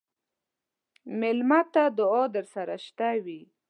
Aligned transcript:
مېلمه 1.19 1.61
ته 1.73 1.83
دعا 1.97 2.23
درسره 2.35 2.75
شته 2.85 3.09
وي. 3.23 3.41